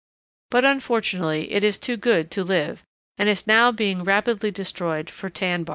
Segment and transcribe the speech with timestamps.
[0.49, 2.81] But unfortunately it is too good to live,
[3.19, 5.69] and is now being rapidly destroyed for tan bark.